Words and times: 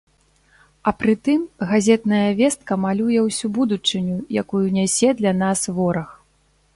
А 0.91 0.93
прытым, 1.01 1.41
газетная 1.71 2.23
вестка 2.39 2.73
малюе 2.87 3.19
ўсю 3.27 3.47
будучыню, 3.57 4.17
якую 4.43 4.65
нясе 4.79 5.09
для 5.21 5.33
нас 5.43 5.59
вораг. 5.81 6.09